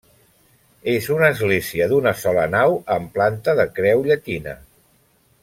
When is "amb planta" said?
2.97-3.57